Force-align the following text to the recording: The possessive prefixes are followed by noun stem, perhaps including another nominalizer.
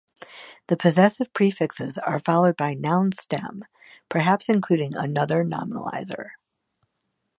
The 0.65 0.75
possessive 0.75 1.31
prefixes 1.31 1.99
are 1.99 2.17
followed 2.17 2.57
by 2.57 2.73
noun 2.73 3.11
stem, 3.11 3.65
perhaps 4.09 4.49
including 4.49 4.95
another 4.95 5.43
nominalizer. 5.45 6.31